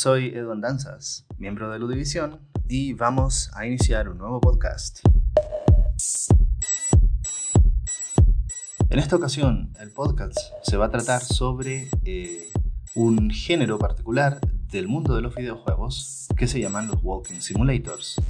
Soy 0.00 0.26
Edwin 0.26 0.60
Danzas, 0.60 1.26
miembro 1.38 1.72
de 1.72 1.80
Ludivisión, 1.80 2.38
y 2.68 2.92
vamos 2.92 3.50
a 3.54 3.66
iniciar 3.66 4.08
un 4.08 4.18
nuevo 4.18 4.40
podcast. 4.40 5.00
En 8.90 9.00
esta 9.00 9.16
ocasión, 9.16 9.72
el 9.80 9.90
podcast 9.90 10.38
se 10.62 10.76
va 10.76 10.86
a 10.86 10.90
tratar 10.92 11.20
sobre 11.20 11.90
eh, 12.04 12.46
un 12.94 13.30
género 13.30 13.76
particular 13.80 14.40
del 14.70 14.86
mundo 14.86 15.16
de 15.16 15.22
los 15.22 15.34
videojuegos 15.34 16.28
que 16.36 16.46
se 16.46 16.60
llaman 16.60 16.86
los 16.86 17.02
Walking 17.02 17.40
Simulators. 17.40 18.20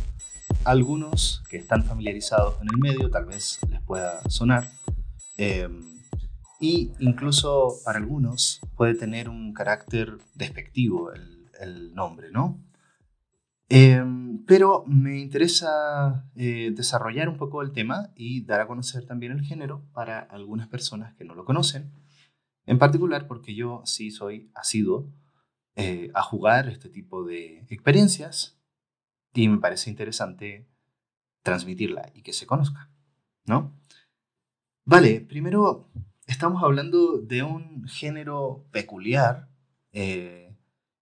Algunos 0.64 1.42
que 1.50 1.58
están 1.58 1.84
familiarizados 1.84 2.62
en 2.62 2.68
el 2.72 2.78
medio 2.78 3.10
tal 3.10 3.26
vez 3.26 3.58
les 3.68 3.82
pueda 3.82 4.22
sonar. 4.30 4.70
Em, 5.36 5.82
y 6.60 6.92
incluso 6.98 7.74
para 7.84 7.98
algunos 7.98 8.62
puede 8.74 8.94
tener 8.94 9.28
un 9.28 9.52
carácter 9.52 10.16
despectivo 10.34 11.12
el, 11.12 11.37
nombre, 11.94 12.30
¿no? 12.30 12.62
Em, 13.70 14.44
pero 14.46 14.84
me 14.86 15.18
interesa 15.18 16.26
eh, 16.36 16.70
desarrollar 16.72 17.28
un 17.28 17.36
poco 17.36 17.60
el 17.60 17.72
tema 17.72 18.12
y 18.16 18.44
dar 18.44 18.60
a 18.60 18.66
conocer 18.66 19.04
también 19.04 19.32
el 19.32 19.42
género 19.42 19.84
para 19.92 20.20
algunas 20.20 20.68
personas 20.68 21.14
que 21.14 21.24
no 21.24 21.34
lo 21.34 21.44
conocen, 21.44 21.92
en 22.64 22.78
particular 22.78 23.26
porque 23.26 23.54
yo 23.54 23.82
sí 23.84 24.10
soy 24.10 24.50
asiduo 24.54 25.10
eh, 25.76 26.10
a 26.14 26.22
jugar 26.22 26.68
este 26.68 26.88
tipo 26.88 27.24
de 27.24 27.66
experiencias 27.68 28.58
y 29.34 29.48
me 29.48 29.58
parece 29.58 29.90
interesante 29.90 30.66
transmitirla 31.42 32.10
y 32.14 32.22
que 32.22 32.32
se 32.32 32.46
conozca, 32.46 32.90
¿no? 33.44 33.74
Vale, 34.84 35.20
primero 35.20 35.90
estamos 36.26 36.62
hablando 36.62 37.18
de 37.18 37.42
un 37.42 37.86
género 37.86 38.66
peculiar. 38.70 39.48
Eh, 39.92 40.47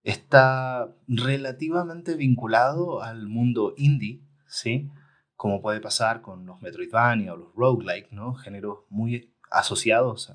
está 0.06 0.94
relativamente 1.08 2.14
vinculado 2.14 3.02
al 3.02 3.26
mundo 3.26 3.74
indie, 3.76 4.22
¿sí? 4.46 4.88
Como 5.34 5.60
puede 5.60 5.80
pasar 5.80 6.22
con 6.22 6.46
los 6.46 6.62
Metroidvania 6.62 7.34
o 7.34 7.36
los 7.36 7.52
roguelike, 7.56 8.12
¿no? 8.12 8.34
Géneros 8.34 8.84
muy 8.88 9.34
asociados 9.50 10.32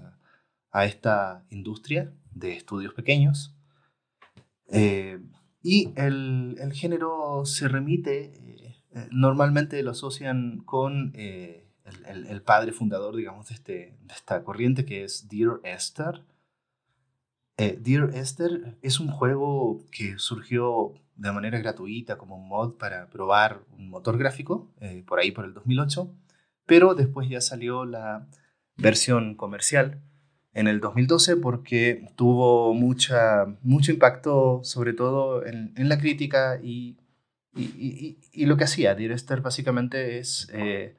a, 0.73 0.85
esta 0.85 1.45
industria 1.49 2.13
de 2.31 2.53
estudios 2.53 2.93
pequeños. 2.93 3.55
Eh, 4.67 5.21
y 5.63 5.93
el, 5.95 6.57
género 6.73 7.45
se 7.45 7.69
remite, 7.69 8.33
eh, 8.93 9.07
normalmente 9.09 9.81
lo 9.83 9.91
asocian 9.91 10.63
con 10.65 11.13
el, 11.15 12.41
padre 12.43 12.73
fundador, 12.73 13.15
digamos, 13.15 13.47
de, 13.47 13.55
este, 13.55 13.97
de 14.01 14.13
esta 14.13 14.43
corriente 14.43 14.83
que 14.83 15.05
es 15.05 15.29
Dear 15.29 15.61
Esther. 15.63 16.25
Eh, 17.61 17.77
Dear 17.79 18.09
Esther 18.15 18.75
es 18.81 18.99
un 18.99 19.09
juego 19.09 19.85
que 19.91 20.17
surgió 20.17 20.95
de 21.15 21.31
manera 21.31 21.59
gratuita 21.59 22.17
como 22.17 22.35
un 22.35 22.47
mod 22.47 22.73
para 22.73 23.07
probar 23.11 23.59
un 23.77 23.87
motor 23.91 24.17
gráfico, 24.17 24.71
eh, 24.79 25.03
por 25.05 25.19
ahí 25.19 25.29
por 25.29 25.45
el 25.45 25.53
2008, 25.53 26.11
pero 26.65 26.95
después 26.95 27.29
ya 27.29 27.39
salió 27.39 27.85
la 27.85 28.27
versión 28.77 29.35
comercial 29.35 30.01
en 30.53 30.67
el 30.67 30.79
2012 30.79 31.37
porque 31.37 32.07
tuvo 32.15 32.73
mucha, 32.73 33.45
mucho 33.61 33.91
impacto 33.91 34.61
sobre 34.63 34.93
todo 34.93 35.45
en, 35.45 35.71
la 35.87 35.99
crítica 35.99 36.59
y, 36.63 36.97
y, 37.55 38.17
y, 38.33 38.45
lo 38.47 38.57
que 38.57 38.63
hacía. 38.63 38.95
Dear 38.95 39.11
Esther 39.11 39.41
básicamente 39.41 40.17
es... 40.17 40.49
Eh, 40.51 40.95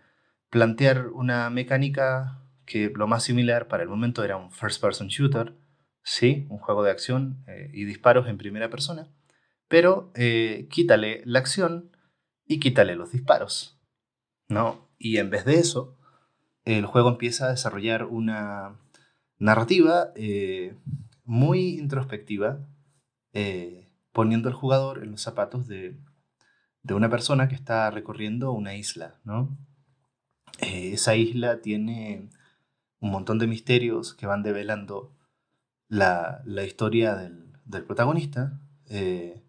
plantear 0.48 1.08
una 1.08 1.48
mecánica 1.48 2.42
que 2.66 2.92
lo 2.94 3.06
más 3.06 3.24
similar 3.24 3.68
para 3.68 3.82
el 3.82 3.88
momento 3.88 4.22
era 4.22 4.36
un 4.36 4.52
first 4.52 4.82
person 4.82 5.08
shooter, 5.08 5.54
sí, 6.02 6.46
un 6.50 6.58
juego 6.58 6.82
de 6.82 6.90
acción 6.90 7.44
eh, 7.46 7.70
y 7.72 7.84
disparos 7.84 8.28
en 8.28 8.38
primera 8.38 8.70
persona, 8.70 9.08
pero 9.68 10.12
eh, 10.14 10.68
quítale 10.70 11.22
la 11.24 11.38
acción 11.38 11.90
y 12.46 12.60
quítale 12.60 12.96
los 12.96 13.12
disparos, 13.12 13.80
¿no? 14.48 14.88
Y 14.98 15.18
en 15.18 15.30
vez 15.30 15.44
de 15.44 15.54
eso, 15.54 15.98
el 16.64 16.86
juego 16.86 17.08
empieza 17.08 17.46
a 17.46 17.50
desarrollar 17.50 18.04
una 18.04 18.78
narrativa 19.38 20.12
eh, 20.14 20.76
muy 21.24 21.78
introspectiva, 21.78 22.68
poniendo 24.12 24.50
al 24.50 24.54
jugador 24.54 25.02
en 25.02 25.12
los 25.12 25.22
zapatos 25.22 25.66
de, 25.66 25.96
de 26.82 26.94
una 26.94 27.08
persona 27.08 27.48
que 27.48 27.54
está 27.54 27.90
recorriendo 27.90 28.52
una 28.52 28.74
isla, 28.74 29.18
¿no? 29.24 29.56
Esa 30.58 31.16
isla 31.16 31.62
tiene 31.62 32.28
un 33.00 33.10
montón 33.10 33.38
de 33.38 33.46
misterios 33.46 34.12
que 34.12 34.26
van 34.26 34.42
develando 34.42 35.16
la, 35.92 36.64
historia 36.64 37.14
del, 37.14 37.84
protagonista. 37.84 38.58
Eh, 38.88 39.42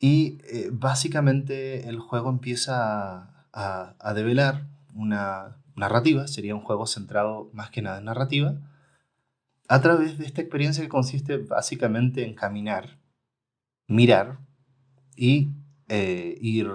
y 0.00 0.38
eh, 0.44 0.70
básicamente 0.72 1.88
el 1.88 1.98
juego 1.98 2.30
empieza 2.30 3.30
a, 3.52 3.94
a, 3.98 4.14
develar 4.14 4.66
una 4.94 5.56
narrativa, 5.74 6.28
sería 6.28 6.54
un 6.54 6.62
juego 6.62 6.86
centrado 6.86 7.50
más 7.52 7.70
que 7.70 7.82
nada 7.82 7.98
en 7.98 8.04
narrativa, 8.06 8.56
a 9.68 9.80
través 9.82 10.18
de 10.18 10.24
esta 10.24 10.40
experiencia 10.40 10.82
que 10.82 10.88
consiste 10.88 11.36
básicamente 11.36 12.24
en 12.24 12.34
caminar, 12.34 12.98
mirar 13.86 14.38
y 15.14 15.50
ir 15.88 16.70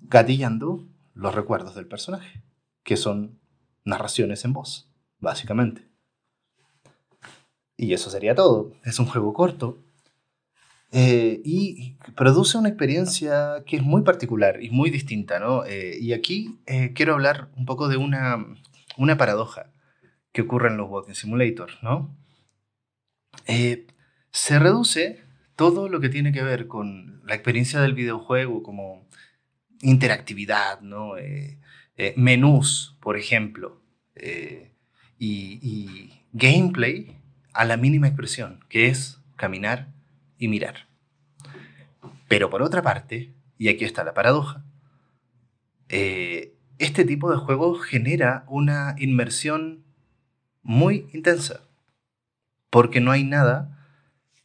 gatillando 0.00 0.86
los 1.14 1.34
recuerdos 1.34 1.74
del 1.74 1.86
personaje, 1.86 2.42
que 2.82 2.96
son 2.96 3.38
narraciones 3.84 4.44
en 4.44 4.52
voz, 4.52 4.90
básicamente. 5.18 5.95
Y 7.76 7.92
eso 7.92 8.10
sería 8.10 8.34
todo. 8.34 8.72
Es 8.84 8.98
un 8.98 9.06
juego 9.06 9.32
corto. 9.32 9.78
Eh, 10.92 11.42
y 11.44 11.96
produce 12.14 12.56
una 12.56 12.68
experiencia 12.68 13.64
que 13.66 13.76
es 13.76 13.82
muy 13.82 14.02
particular 14.02 14.62
y 14.62 14.70
muy 14.70 14.90
distinta, 14.90 15.40
¿no? 15.40 15.64
Eh, 15.64 15.98
y 16.00 16.12
aquí 16.12 16.58
eh, 16.66 16.92
quiero 16.94 17.14
hablar 17.14 17.50
un 17.56 17.66
poco 17.66 17.88
de 17.88 17.96
una, 17.96 18.46
una 18.96 19.18
paradoja 19.18 19.72
que 20.32 20.42
ocurre 20.42 20.68
en 20.68 20.76
los 20.76 20.88
Walking 20.88 21.14
Simulators, 21.14 21.82
¿no? 21.82 22.16
se 24.32 24.58
reduce 24.58 25.22
todo 25.54 25.88
lo 25.88 26.00
que 26.00 26.08
tiene 26.08 26.32
que 26.32 26.42
ver 26.42 26.66
con 26.66 27.22
la 27.24 27.34
experiencia 27.34 27.80
del 27.80 27.94
videojuego 27.94 28.62
como 28.62 29.06
interactividad, 29.82 30.80
¿no? 30.80 31.12
Menús, 32.16 32.96
por 33.00 33.16
ejemplo, 33.16 33.80
y, 35.18 36.12
gameplay 36.32 37.16
a 37.56 37.64
la 37.64 37.76
mínima 37.76 38.06
expresión, 38.06 38.60
que 38.68 38.86
es 38.88 39.20
caminar 39.36 39.88
y 40.38 40.48
mirar. 40.48 40.86
Pero 42.28 42.50
por 42.50 42.62
otra 42.62 42.82
parte, 42.82 43.32
y 43.58 43.68
aquí 43.68 43.84
está 43.84 44.04
la 44.04 44.14
paradoja, 44.14 44.64
este 45.88 47.04
tipo 47.04 47.30
de 47.30 47.38
juego 47.38 47.74
genera 47.74 48.44
una 48.48 48.94
inmersión 48.98 49.84
muy 50.62 51.08
intensa, 51.12 51.60
porque 52.70 53.00
no 53.00 53.12
hay 53.12 53.24
nada 53.24 53.72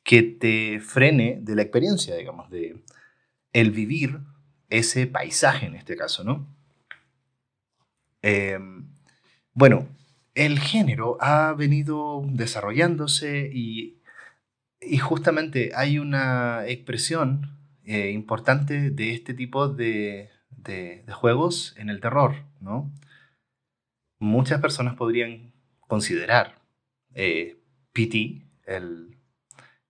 que 0.04 0.24
te 0.24 0.80
frene 0.80 1.40
de 1.42 1.56
la 1.56 1.64
experiencia, 1.64 2.16
digamos, 2.16 2.50
de 2.50 2.82
el 3.54 3.72
vivir 3.72 4.20
ese 4.70 5.08
paisaje 5.08 5.66
en 5.66 5.76
este 5.76 5.96
caso, 5.98 6.24
¿no? 6.24 6.48
Em, 8.22 8.88
bueno, 9.54 9.88
el 10.36 10.60
género 10.60 11.18
ha 11.20 11.54
venido 11.54 12.24
desarrollándose 12.26 13.50
y, 13.54 13.98
justamente 15.02 15.72
hay 15.76 16.00
una 16.00 16.66
expresión 16.68 17.58
eh, 17.84 18.12
importante 18.12 18.90
de 18.90 19.14
este 19.14 19.34
tipo 19.34 19.68
de, 19.68 20.30
juegos 21.12 21.76
en 21.78 21.90
el 21.90 22.00
terror, 22.00 22.36
¿no? 22.60 22.92
Muchas 24.20 24.62
personas 24.62 24.96
podrían 24.96 25.54
considerar 25.88 26.62
eh, 27.14 27.58
PT, 27.94 28.46
el, 28.66 29.18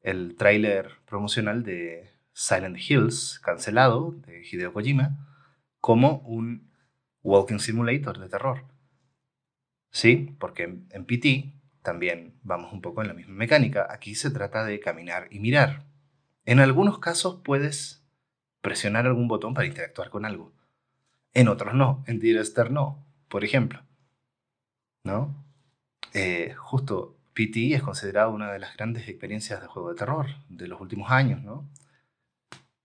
el 0.01 0.35
tráiler 0.35 0.89
promocional 1.05 1.63
de 1.63 2.09
Silent 2.33 2.77
Hills, 2.77 3.39
cancelado, 3.43 4.11
de 4.25 4.43
Hideo 4.45 4.73
Kojima, 4.73 5.27
como 5.79 6.19
un 6.19 6.71
walking 7.23 7.59
simulator 7.59 8.19
de 8.19 8.29
terror. 8.29 8.65
Sí, 9.91 10.35
porque 10.39 10.63
en, 10.63 11.05
PT 11.05 11.53
también 11.81 12.33
vamos 12.43 12.73
un 12.73 12.81
poco 12.81 13.01
en 13.01 13.09
la 13.09 13.13
misma 13.13 13.35
mecánica. 13.35 13.87
Aquí 13.89 14.15
se 14.15 14.31
trata 14.31 14.63
de 14.63 14.79
caminar 14.79 15.27
y 15.31 15.39
mirar. 15.39 15.83
En 16.45 16.59
algunos 16.59 16.99
casos 16.99 17.41
puedes 17.43 18.03
presionar 18.61 19.05
algún 19.05 19.27
botón 19.27 19.53
para 19.53 19.67
interactuar 19.67 20.09
con 20.09 20.25
algo. 20.25 20.53
En 21.33 21.47
otros 21.47 21.73
no. 21.73 22.03
En 22.07 22.19
Direster 22.19 22.71
no, 22.71 23.05
por 23.27 23.43
ejemplo. 23.43 23.81
¿No? 25.03 25.35
Eh, 26.13 26.53
justo 26.57 27.17
PT 27.33 27.73
es 27.73 27.83
considerado 27.83 28.31
una 28.31 28.51
de 28.51 28.59
las 28.59 28.75
grandes 28.75 29.07
experiencias 29.07 29.61
de 29.61 29.67
juego 29.67 29.89
de 29.89 29.95
terror 29.95 30.27
de 30.49 30.67
los 30.67 30.79
últimos 30.81 31.11
años, 31.11 31.41
¿no? 31.43 31.69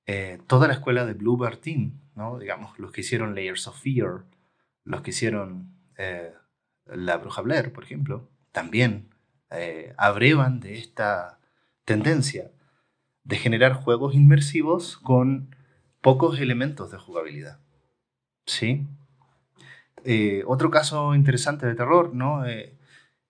Eh, 0.06 0.38
toda 0.46 0.68
la 0.68 0.74
escuela 0.74 1.04
de 1.04 1.14
Bluebird 1.14 1.58
Team, 1.58 2.00
¿no? 2.14 2.38
digamos, 2.38 2.78
los 2.78 2.92
que 2.92 3.00
hicieron 3.00 3.34
Layers 3.34 3.66
of 3.66 3.80
Fear, 3.80 4.24
los 4.84 5.00
que 5.02 5.10
hicieron 5.10 5.74
eh, 5.98 6.32
La 6.86 7.16
Bruja 7.16 7.42
Blair, 7.42 7.72
por 7.72 7.84
ejemplo, 7.84 8.28
también 8.52 9.10
eh, 9.50 9.94
abrevan 9.96 10.60
de 10.60 10.78
esta 10.78 11.38
tendencia. 11.84 12.50
de 13.24 13.36
generar 13.36 13.72
juegos 13.72 14.14
inmersivos 14.14 14.96
con 14.98 15.56
pocos 16.00 16.38
elementos 16.38 16.92
de 16.92 16.98
jugabilidad. 16.98 17.58
¿Sí? 18.46 18.86
Eh, 20.04 20.44
otro 20.46 20.70
caso 20.70 21.12
interesante 21.12 21.66
de 21.66 21.74
terror, 21.74 22.14
¿no? 22.14 22.46
Eh, 22.46 22.78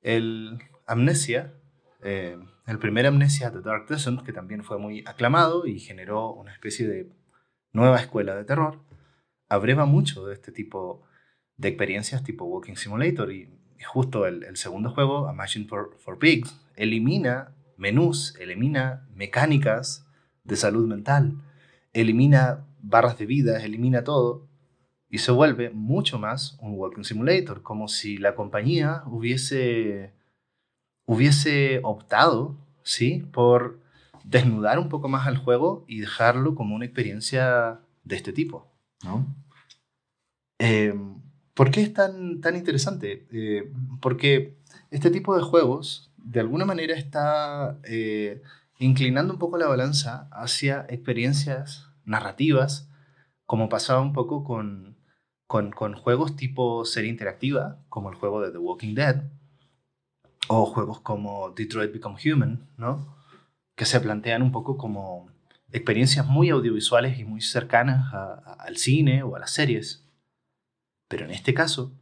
el 0.02 0.58
Amnesia, 0.86 1.54
el 2.02 2.78
primer 2.78 3.06
Amnesia 3.06 3.50
de 3.50 3.62
Dark 3.62 3.86
Descent, 3.88 4.22
que 4.22 4.34
también 4.34 4.62
fue 4.64 4.78
muy 4.78 5.02
aclamado 5.06 5.66
y 5.66 5.80
generó 5.80 6.30
una 6.30 6.52
especie 6.52 6.86
de 6.86 7.10
nueva 7.72 7.98
escuela 7.98 8.34
de 8.36 8.44
terror, 8.44 8.80
abreva 9.48 9.86
mucho 9.86 10.26
de 10.26 10.34
este 10.34 10.52
tipo 10.52 11.02
de 11.02 11.15
experiencias 11.62 12.22
tipo 12.22 12.44
Walking 12.44 12.76
Simulator 12.76 13.32
y, 13.32 13.48
justo 13.84 14.26
el, 14.26 14.56
segundo 14.56 14.90
juego, 14.90 15.28
A 15.28 15.32
Machine 15.32 15.66
for, 15.66 15.96
for 15.98 16.18
Pigs, 16.18 16.54
elimina 16.76 17.52
menús, 17.76 18.34
elimina 18.40 19.06
mecánicas 19.14 20.06
de 20.44 20.56
salud 20.56 20.86
mental, 20.86 21.34
elimina 21.92 22.64
barras 22.80 23.18
de 23.18 23.26
vida, 23.26 23.62
elimina 23.62 24.04
todo 24.04 24.46
y 25.08 25.18
se 25.18 25.32
vuelve 25.32 25.70
mucho 25.70 26.18
más 26.18 26.58
un 26.60 26.72
walking 26.74 27.04
simulator, 27.04 27.62
como 27.62 27.88
si 27.88 28.18
la 28.18 28.34
compañía 28.34 29.02
hubiese, 29.06 30.12
hubiese 31.06 31.80
optado 31.82 32.56
¿sí? 32.82 33.26
por 33.32 33.80
desnudar 34.24 34.78
un 34.78 34.88
poco 34.88 35.08
más 35.08 35.26
al 35.26 35.36
juego 35.36 35.84
y 35.86 36.00
dejarlo 36.00 36.54
como 36.54 36.74
una 36.74 36.84
experiencia 36.84 37.80
de 38.04 38.16
este 38.16 38.32
tipo. 38.32 38.66
¿no? 39.04 39.26
Em, 40.58 41.20
¿Por 41.56 41.70
qué 41.70 41.80
es 41.80 41.94
tan, 41.94 42.42
tan 42.42 42.54
interesante? 42.54 43.26
Eh, 43.32 43.72
porque 44.02 44.58
este 44.90 45.10
tipo 45.10 45.34
de 45.34 45.42
juegos 45.42 46.12
de 46.18 46.40
alguna 46.40 46.66
manera 46.66 46.94
está 46.94 47.78
eh, 47.84 48.42
inclinando 48.78 49.32
un 49.32 49.38
poco 49.38 49.56
la 49.56 49.66
balanza 49.66 50.28
hacia 50.32 50.84
experiencias 50.90 51.88
narrativas, 52.04 52.90
como 53.46 53.70
pasaba 53.70 54.02
un 54.02 54.12
poco 54.12 54.44
con, 54.44 54.98
con, 55.46 55.94
juegos 55.94 56.36
tipo 56.36 56.84
serie 56.84 57.08
interactiva, 57.08 57.78
como 57.88 58.10
el 58.10 58.16
juego 58.16 58.42
de 58.42 58.52
The 58.52 58.58
Walking 58.58 58.94
Dead, 58.94 59.22
o 60.48 60.66
juegos 60.66 61.00
como 61.00 61.52
Detroit 61.52 61.90
Become 61.90 62.18
Human, 62.22 62.68
¿no? 62.76 63.16
que 63.76 63.86
se 63.86 63.98
plantean 64.00 64.42
un 64.42 64.52
poco 64.52 64.76
como 64.76 65.30
experiencias 65.72 66.26
muy 66.26 66.50
audiovisuales 66.50 67.18
y 67.18 67.24
muy 67.24 67.40
cercanas 67.40 68.12
al 68.12 68.76
cine 68.76 69.22
o 69.22 69.36
a 69.36 69.38
las 69.38 69.52
series. 69.52 70.05
Pero 71.08 71.24
en 71.24 71.30
este 71.30 71.54
caso, 71.54 71.92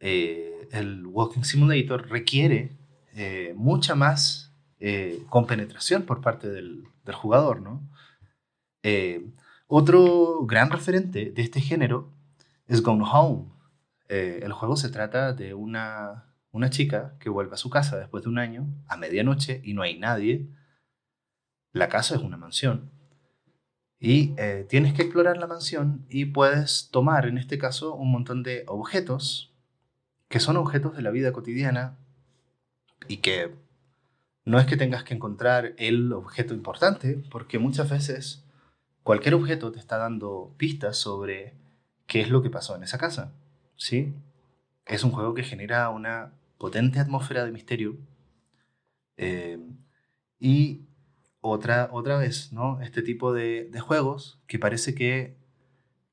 eh, 0.00 0.68
el 0.72 1.06
Walking 1.06 1.42
Simulator 1.42 2.08
requiere 2.08 2.76
eh, 3.14 3.54
mucha 3.56 3.94
más 3.94 4.52
eh, 4.80 5.22
compenetración 5.28 6.02
por 6.02 6.20
parte 6.20 6.48
del, 6.48 6.84
jugador, 7.12 7.60
¿no? 7.60 7.82
Otro 9.66 10.44
gran 10.46 10.70
referente 10.70 11.30
de 11.30 11.42
este 11.42 11.60
género 11.60 12.10
es 12.66 12.82
Gone 12.82 13.04
Home. 13.10 13.50
el 14.08 14.52
juego 14.52 14.76
se 14.76 14.88
trata 14.88 15.32
de 15.32 15.54
una, 15.54 16.32
una 16.52 16.70
chica 16.70 17.16
que 17.18 17.28
vuelve 17.28 17.54
a 17.54 17.58
su 17.58 17.70
casa 17.70 17.98
después 17.98 18.24
de 18.24 18.30
un 18.30 18.38
año, 18.38 18.66
a 18.88 18.96
medianoche, 18.96 19.60
y 19.64 19.74
no 19.74 19.82
hay 19.82 19.98
nadie. 19.98 20.48
La 21.72 21.88
casa 21.88 22.14
es 22.16 22.22
una 22.22 22.36
mansión. 22.36 22.90
Y 24.04 24.34
tienes 24.68 24.94
que 24.94 25.02
explorar 25.02 25.36
la 25.38 25.46
mansión 25.46 26.04
y 26.08 26.24
puedes 26.24 26.88
tomar, 26.90 27.26
en 27.26 27.38
este 27.38 27.56
caso, 27.56 27.94
un 27.94 28.10
montón 28.10 28.42
de 28.42 28.64
objetos, 28.66 29.54
que 30.28 30.40
son 30.40 30.56
objetos 30.56 30.96
de 30.96 31.02
la 31.02 31.12
vida 31.12 31.32
cotidiana, 31.32 31.96
y 33.06 33.18
que 33.18 33.54
no 34.44 34.58
es 34.58 34.66
que 34.66 34.76
tengas 34.76 35.04
que 35.04 35.14
encontrar 35.14 35.74
el 35.78 36.12
objeto 36.12 36.52
importante, 36.52 37.22
porque 37.30 37.60
muchas 37.60 37.88
veces 37.90 38.44
cualquier 39.04 39.34
objeto 39.34 39.70
te 39.70 39.78
está 39.78 39.98
dando 39.98 40.52
pistas 40.56 40.96
sobre 40.96 41.54
qué 42.08 42.22
es 42.22 42.28
lo 42.28 42.42
que 42.42 42.50
pasó 42.50 42.74
en 42.74 42.82
esa 42.82 42.98
casa. 42.98 43.32
¿sí? 43.76 44.12
Es 44.84 45.04
un 45.04 45.12
juego 45.12 45.32
que 45.34 45.44
genera 45.44 45.90
una 45.90 46.32
potente 46.58 46.98
atmósfera 46.98 47.44
de 47.44 47.52
misterio. 47.52 47.96
Eh, 49.16 49.60
y 50.40 50.80
otra, 51.42 51.90
otra 51.92 52.16
vez, 52.16 52.52
¿no? 52.52 52.80
Este 52.80 53.02
tipo 53.02 53.34
de, 53.34 53.68
juegos 53.80 54.40
que 54.46 54.58
parece 54.58 54.94
que 54.94 55.36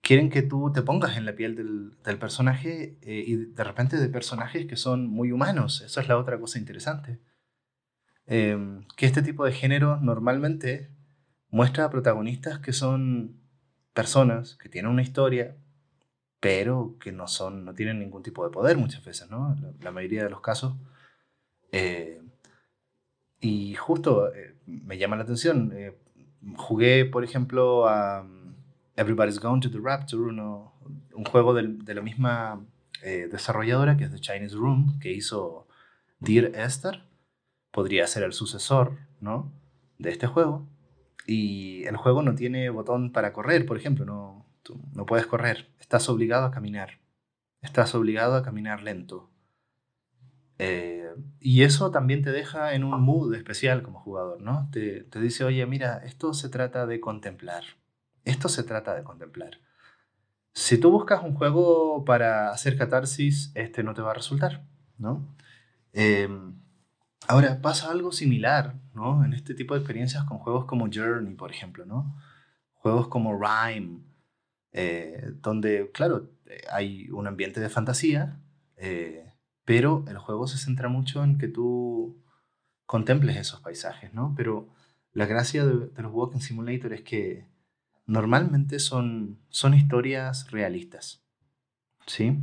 quieren 0.01 0.29
que 0.29 0.41
tú 0.41 0.71
te 0.73 0.81
pongas 0.81 1.17
en 1.17 1.25
la 1.25 1.35
piel 1.35 1.55
del, 1.55 2.17
personaje 2.19 2.97
eh, 3.01 3.23
y 3.25 3.35
de 3.35 3.63
repente 3.63 3.97
de 3.97 4.09
personajes 4.09 4.65
que 4.65 4.75
son 4.75 5.07
muy 5.07 5.31
humanos. 5.31 5.81
Eso 5.81 6.01
es 6.01 6.07
la 6.07 6.17
otra 6.17 6.39
cosa 6.39 6.57
interesante. 6.59 7.19
Em, 8.25 8.85
que 8.97 9.05
este 9.05 9.21
tipo 9.21 9.45
de 9.45 9.51
género 9.53 9.97
normalmente 9.97 10.91
muestra 11.49 11.85
a 11.85 11.89
protagonistas 11.89 12.59
que 12.59 12.73
son 12.73 13.39
personas 13.93 14.55
que 14.55 14.69
tienen 14.69 14.91
una 14.91 15.01
historia, 15.03 15.57
pero 16.39 16.97
que 16.99 17.11
no, 17.11 17.27
son, 17.27 17.65
no 17.65 17.73
tienen 17.75 17.99
ningún 17.99 18.23
tipo 18.23 18.43
de 18.43 18.51
poder 18.51 18.77
muchas 18.77 19.03
veces, 19.05 19.29
¿no? 19.29 19.55
La, 19.79 19.91
mayoría 19.91 20.23
de 20.23 20.29
los 20.29 20.41
casos. 20.41 20.75
Eh, 21.71 22.21
y 23.41 23.75
justo 23.75 24.33
eh, 24.33 24.55
me 24.65 24.97
llama 24.97 25.15
la 25.15 25.23
atención. 25.23 25.73
jugué, 26.55 27.05
por 27.05 27.23
ejemplo, 27.23 27.87
a 27.87 28.25
Everybody's 28.95 29.39
Gone 29.39 29.61
to 29.61 29.71
the 29.71 29.79
Rapture, 29.81 30.23
un 30.23 31.25
juego 31.25 31.53
de, 31.53 31.93
la 31.93 32.01
misma 32.01 32.65
eh, 33.01 33.29
desarrolladora 33.31 33.95
que 33.95 34.05
es 34.05 34.11
The 34.11 34.19
Chinese 34.19 34.55
Room, 34.55 34.99
que 34.99 35.13
hizo 35.13 35.67
Dear 36.19 36.51
Esther. 36.55 37.03
Podría 37.71 38.07
ser 38.07 38.23
el 38.23 38.33
sucesor 38.33 38.97
¿no? 39.21 39.51
de 39.99 40.09
este 40.09 40.27
juego. 40.27 40.67
Y 41.25 41.83
el 41.85 41.95
juego 41.95 42.23
no 42.23 42.35
tiene 42.35 42.69
botón 42.69 43.11
para 43.11 43.31
correr, 43.31 43.65
por 43.65 43.77
ejemplo, 43.77 44.03
no, 44.03 44.45
no 44.93 45.05
puedes 45.05 45.27
correr. 45.27 45.69
Estás 45.79 46.09
obligado 46.09 46.45
a 46.45 46.51
caminar. 46.51 46.99
Estás 47.61 47.95
obligado 47.95 48.35
a 48.35 48.43
caminar 48.43 48.81
lento. 48.81 49.29
Eh, 50.59 51.09
y 51.39 51.63
eso 51.63 51.89
también 51.91 52.21
te 52.21 52.31
deja 52.31 52.73
en 52.73 52.83
un 52.83 53.01
mood 53.01 53.33
especial 53.33 53.81
como 53.81 53.99
jugador, 54.01 54.41
¿no? 54.41 54.69
Te, 54.71 55.03
te 55.03 55.19
dice, 55.19 55.43
oye, 55.43 55.65
mira, 55.65 55.97
esto 56.05 56.33
se 56.33 56.49
trata 56.49 56.85
de 56.85 56.99
contemplar 56.99 57.63
esto 58.29 58.49
se 58.49 58.63
trata 58.63 58.95
de 58.95 59.03
contemplar. 59.03 59.59
Si 60.53 60.77
tú 60.77 60.91
buscas 60.91 61.23
un 61.23 61.35
juego 61.35 62.05
para 62.05 62.51
hacer 62.51 62.77
catarsis, 62.77 63.51
este 63.55 63.83
no 63.83 63.93
te 63.93 64.01
va 64.01 64.11
a 64.11 64.15
resultar, 64.15 64.65
¿no? 64.97 65.35
Em, 65.93 66.55
ahora, 67.27 67.61
pasa 67.61 67.91
algo 67.91 68.11
similar, 68.11 68.75
¿no? 68.93 69.23
En 69.23 69.33
este 69.33 69.53
tipo 69.53 69.73
de 69.73 69.79
experiencias 69.79 70.23
con 70.25 70.39
juegos 70.39 70.65
como 70.65 70.89
Journey, 70.91 71.35
por 71.35 71.51
ejemplo, 71.51 71.85
¿no? 71.85 72.15
Juegos 72.73 73.07
como 73.07 73.37
Rhyme, 73.37 74.01
eh, 74.71 75.31
donde, 75.41 75.91
claro, 75.93 76.29
hay 76.71 77.09
un 77.11 77.27
ambiente 77.27 77.59
de 77.59 77.69
fantasía, 77.69 78.39
eh, 78.77 79.28
pero 79.69 80.03
el 80.07 80.17
juego 80.17 80.47
se 80.47 80.57
centra 80.57 80.89
mucho 80.89 81.23
en 81.23 81.37
que 81.37 81.47
tú 81.47 82.17
contemples 82.87 83.37
esos 83.37 83.61
paisajes, 83.61 84.11
¿no? 84.15 84.33
Pero 84.35 84.67
la 85.13 85.27
gracia 85.27 85.63
de, 85.63 85.91
los 85.95 86.11
Walking 86.11 86.39
Simulator 86.39 86.91
es 86.91 87.03
que 87.03 87.47
normalmente 88.07 88.79
son, 88.79 89.37
son 89.49 89.75
historias 89.75 90.49
realistas. 90.49 91.23
¿Sí? 92.07 92.35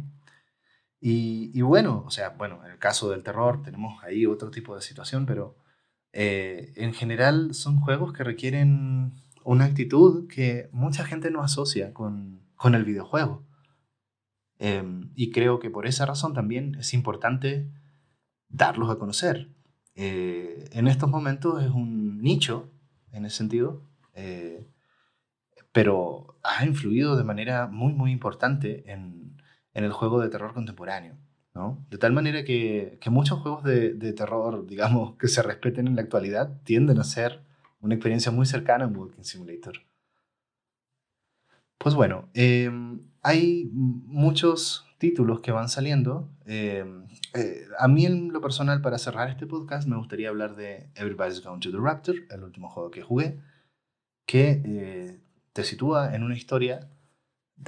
Y, 1.00 1.61
bueno, 1.62 2.04
o 2.06 2.12
sea, 2.12 2.28
bueno, 2.28 2.64
en 2.64 2.71
el 2.71 2.78
caso 2.78 3.11
del 3.11 3.25
terror 3.25 3.61
tenemos 3.61 4.04
ahí 4.04 4.25
otro 4.25 4.52
tipo 4.52 4.76
de 4.76 4.83
situación, 4.83 5.26
pero 5.26 5.56
eh, 6.12 6.75
en 6.76 6.95
general 6.95 7.54
son 7.54 7.80
juegos 7.80 8.12
que 8.12 8.23
requieren 8.23 9.14
una 9.42 9.64
actitud 9.64 10.28
que 10.28 10.68
mucha 10.71 11.04
gente 11.04 11.33
no 11.33 11.42
asocia 11.42 11.92
con, 11.92 12.47
el 12.62 12.85
videojuego. 12.85 13.45
Em, 14.59 15.11
y 15.15 15.31
creo 15.31 15.59
que 15.59 15.71
por 15.71 15.87
esa 15.87 16.07
razón 16.07 16.33
también 16.35 16.77
es 16.77 16.95
importante 16.95 17.69
darlos 18.49 18.91
a 18.91 18.99
conocer. 18.99 19.49
Eh, 19.95 20.69
en 20.73 20.89
estos 20.89 21.11
momentos 21.11 21.63
es 21.63 21.71
un 21.71 22.21
nicho, 22.23 22.71
en 23.13 23.25
ese 23.27 23.37
sentido, 23.37 23.83
eh, 24.15 24.67
pero 25.73 26.39
ha 26.43 26.65
influido 26.65 27.17
de 27.17 27.25
manera 27.25 27.67
muy, 27.67 27.93
muy 27.93 28.11
importante 28.13 28.91
en, 28.91 29.37
el 29.75 29.93
juego 29.93 30.21
de 30.21 30.31
terror 30.31 30.55
contemporáneo. 30.55 31.17
¿no? 31.55 31.85
De 31.91 31.99
tal 31.99 32.13
manera 32.13 32.45
que, 32.45 32.99
muchos 33.11 33.41
juegos 33.41 33.63
de, 33.63 34.13
terror, 34.15 34.67
digamos, 34.67 35.17
que 35.17 35.29
se 35.29 35.43
respeten 35.43 35.87
en 35.87 35.97
la 35.97 36.03
actualidad, 36.03 36.61
tienden 36.65 36.99
a 36.99 37.05
ser 37.05 37.43
una 37.81 37.95
experiencia 37.95 38.33
muy 38.33 38.47
cercana 38.47 38.85
a 38.85 38.89
un 38.89 38.97
Walking 38.97 39.23
Simulator. 39.23 39.75
Pues 41.79 41.95
bueno, 41.95 42.31
em, 42.33 43.01
hay 43.26 43.68
muchos 43.73 44.87
títulos 44.99 45.40
que 45.40 45.50
van 45.50 45.68
saliendo. 45.68 46.30
Em, 46.45 47.09
eh, 47.35 47.66
a 47.76 47.88
mí 47.88 48.06
en 48.06 48.33
lo 48.33 48.40
personal, 48.40 48.80
para 48.80 48.99
cerrar 48.99 49.28
este 49.28 49.49
podcast, 49.49 49.88
me 49.88 49.97
gustaría 49.97 50.28
hablar 50.28 50.54
de 50.54 50.90
Everybody's 50.95 51.42
Gone 51.42 51.59
to 51.59 51.73
the 51.73 51.78
Raptor, 51.78 52.14
el 52.30 52.45
último 52.45 52.68
juego 52.68 52.92
que 52.92 53.02
jugué, 53.02 53.40
que 54.26 54.62
eh, 54.64 55.21
te 55.52 55.64
sitúa 55.64 56.14
en 56.14 56.23
una 56.23 56.37
historia, 56.37 56.88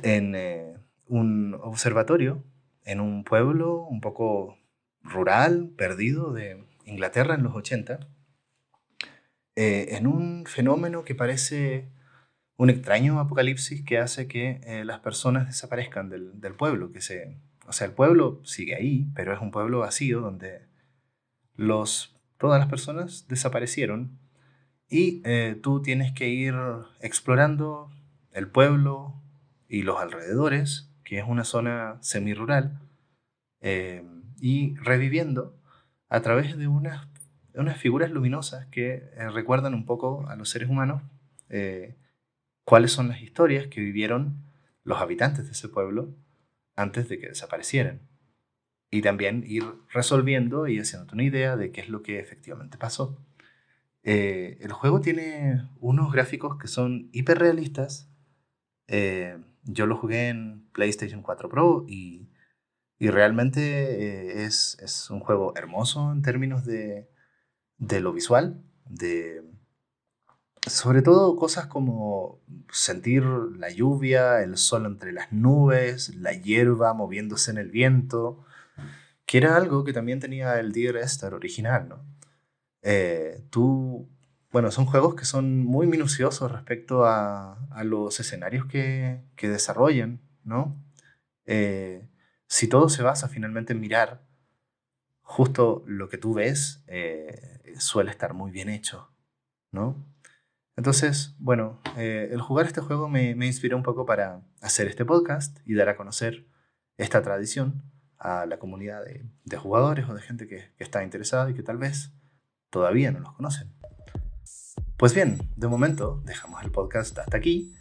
en 0.05 0.37
eh, 0.37 0.77
un 1.09 1.59
observatorio, 1.61 2.45
en 2.85 3.01
un 3.01 3.25
pueblo 3.25 3.83
un 3.83 4.01
poco 4.01 4.59
rural, 5.03 5.71
perdido 5.77 6.33
de 6.33 6.65
Inglaterra 6.85 7.35
en 7.35 7.43
los 7.43 7.57
80, 7.57 7.99
eh, 9.57 9.97
en 9.97 10.07
un 10.07 10.47
fenómeno 10.47 11.03
que 11.05 11.17
parece 11.17 11.89
un 12.59 12.71
extraño 12.71 13.21
apocalipsis 13.21 13.85
que 13.85 13.99
hace 13.99 14.27
que 14.27 14.61
eh, 14.65 14.85
las 14.85 14.99
personas 14.99 15.47
desaparezcan 15.47 16.11
del, 16.11 16.55
pueblo. 16.55 16.93
Que 16.93 17.01
se, 17.01 17.39
o 17.67 17.73
sea, 17.73 17.87
el 17.87 17.93
pueblo 17.93 18.41
sigue 18.45 18.75
ahí, 18.75 19.07
pero 19.15 19.33
es 19.33 19.41
un 19.41 19.53
pueblo 19.53 19.79
vacío 19.79 20.21
donde 20.21 20.67
los, 21.55 22.17
todas 22.37 22.59
las 22.59 22.69
personas 22.69 23.27
desaparecieron 23.29 24.19
y 24.89 25.23
eh, 25.25 25.57
tú 25.63 25.83
tienes 25.83 26.13
que 26.13 26.31
ir 26.31 26.55
explorando 27.01 27.93
el 28.33 28.49
pueblo 28.49 29.15
y 29.69 29.83
los 29.83 30.01
alrededores, 30.01 30.91
que 31.05 31.19
es 31.19 31.25
una 31.29 31.45
zona 31.45 31.99
semi-rural, 32.01 32.81
eh, 33.61 34.05
y 34.41 34.75
reviviendo 34.79 35.57
a 36.09 36.23
través 36.23 36.59
de 36.59 36.67
unas, 36.67 37.07
unas 37.55 37.79
figuras 37.79 38.11
luminosas 38.11 38.67
que 38.67 39.11
recuerdan 39.33 39.75
un 39.75 39.87
poco 39.87 40.27
a 40.29 40.35
los 40.35 40.49
seres 40.51 40.69
humanos 40.69 41.03
cuáles 42.69 42.93
son 42.93 43.09
las 43.09 43.23
historias 43.23 43.69
que 43.69 43.81
vivieron 43.81 44.45
los 44.85 45.01
habitantes 45.01 45.47
de 45.47 45.53
ese 45.53 45.71
pueblo 45.71 46.15
antes 46.77 47.09
de 47.09 47.19
que 47.19 47.29
desaparecieran. 47.29 48.03
Y 48.91 49.01
también 49.01 49.43
ir 49.47 49.65
resolviendo 49.91 50.69
y 50.69 50.79
haciéndote 50.79 51.15
una 51.15 51.23
idea 51.23 51.57
de 51.57 51.73
qué 51.73 51.81
es 51.81 51.89
lo 51.89 52.03
que 52.03 52.21
efectivamente 52.21 52.77
pasó. 52.77 53.17
Eh, 54.03 54.59
el 54.61 54.71
juego 54.73 55.01
tiene 55.01 55.67
unos 55.81 56.13
gráficos 56.13 56.59
que 56.59 56.69
son 56.69 57.09
hiperrealistas. 57.13 58.11
Eh, 58.87 59.39
yo 59.65 59.87
lo 59.87 59.97
jugué 59.97 60.29
en 60.29 60.69
PlayStation 60.73 61.23
4 61.23 61.49
Pro 61.49 61.87
y, 61.89 62.29
y 62.99 63.09
realmente 63.09 63.63
eh, 63.63 64.45
es, 64.45 64.77
es, 64.83 65.09
un 65.09 65.21
juego 65.21 65.55
hermoso 65.57 66.13
en 66.13 66.21
términos 66.21 66.67
de, 66.67 67.09
de 67.79 68.01
lo 68.01 68.13
visual, 68.13 68.63
de, 68.85 69.43
sobre 70.69 71.03
todo 71.03 71.37
cosas 71.37 71.67
como 71.67 72.41
sentir 72.71 73.25
la 73.25 73.71
lluvia, 73.71 74.43
el 74.43 74.57
sol 74.57 74.87
entre 74.87 75.13
las 75.13 75.33
nubes, 75.33 76.15
la 76.17 76.33
hierba 76.33 76.95
moviéndose 76.95 77.51
en 77.51 77.59
el 77.59 77.71
viento, 77.71 78.45
que 79.27 79.39
era 79.39 79.57
algo 79.57 79.85
que 79.85 79.93
también 79.93 80.21
tenía 80.21 80.59
el 80.59 80.73
Dear 80.73 80.97
Esther 80.97 81.35
original, 81.35 81.89
¿no? 81.89 82.05
Eh, 82.83 83.45
tú, 83.51 84.09
bueno, 84.53 84.71
son 84.71 84.87
juegos 84.87 85.15
que 85.15 85.25
son 85.25 85.65
muy 85.65 85.87
minuciosos 85.87 86.51
respecto 86.51 87.05
a, 87.05 87.59
los 87.85 88.19
escenarios 88.21 88.67
que, 88.67 89.21
desarrollan, 89.41 90.21
¿no? 90.45 90.77
Eh, 91.47 92.09
si 92.47 92.69
todo 92.69 92.89
se 92.89 93.03
basa 93.03 93.29
finalmente 93.29 93.73
en 93.73 93.81
mirar, 93.81 94.23
justo 95.23 95.85
lo 95.87 96.09
que 96.09 96.19
tú 96.19 96.35
ves 96.35 96.83
eh, 96.87 97.61
suele 97.79 98.11
estar 98.11 98.35
muy 98.35 98.51
bien 98.51 98.69
hecho, 98.69 99.11
¿no? 99.73 99.97
Entonces, 100.79 101.35
bueno, 101.41 101.81
eh, 101.97 102.29
el 102.31 102.41
jugar 102.41 102.67
este 102.67 102.81
juego 102.81 103.09
me, 103.09 103.33
inspiró 103.33 103.77
un 103.77 103.83
poco 103.83 104.07
para 104.07 104.43
hacer 104.61 104.87
este 104.87 105.05
podcast 105.05 105.59
y 105.67 105.75
dar 105.75 105.89
a 105.89 105.97
conocer 105.97 106.47
esta 106.97 107.21
tradición 107.21 107.83
a 108.17 108.47
la 108.47 108.61
comunidad 108.61 109.03
de, 109.05 109.57
jugadores 109.57 110.09
o 110.09 110.15
de 110.15 110.23
gente 110.23 110.47
que, 110.47 110.71
está 110.79 111.03
interesada 111.03 111.51
y 111.51 111.55
que 111.55 111.65
tal 111.65 111.79
vez 111.79 112.13
todavía 112.71 113.11
no 113.11 113.19
los 113.19 113.33
conocen. 113.33 113.75
Pues 114.97 115.15
bien, 115.15 115.51
de 115.57 115.67
momento 115.67 116.23
dejamos 116.25 116.63
el 116.63 116.71
podcast 116.71 117.19
hasta 117.19 117.37
aquí 117.37 117.75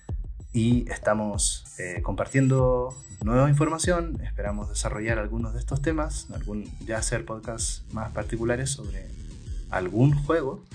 y 0.52 0.90
estamos 0.90 1.66
eh, 1.78 2.02
compartiendo 2.02 2.98
nueva 3.24 3.48
información. 3.48 4.20
Esperamos 4.24 4.70
desarrollar 4.70 5.20
algunos 5.20 5.54
de 5.54 5.60
estos 5.60 5.84
temas, 5.84 6.30
ya 6.84 6.98
hacer 6.98 7.26
podcasts 7.26 7.86
más 7.94 8.12
particulares 8.12 8.72
sobre 8.72 9.06
algún 9.70 10.16
juego 10.16 10.66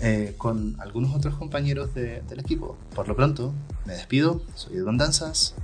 eh, 0.00 0.34
con 0.36 0.76
algunos 0.80 1.14
otros 1.14 1.36
compañeros 1.36 1.94
del 1.94 2.40
equipo. 2.40 2.76
Por 2.94 3.08
lo 3.08 3.16
pronto, 3.16 3.52
me 3.84 3.94
despido, 3.94 4.42
soy 4.54 4.76
Edwin 4.76 4.96
Danzas 4.96 5.54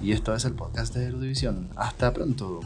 y 0.00 0.12
esto 0.12 0.34
es 0.34 0.44
el 0.44 0.52
podcast 0.54 0.94
de 0.94 1.06
Erudivision. 1.06 1.68
Hasta 1.76 2.12
pronto. 2.12 2.60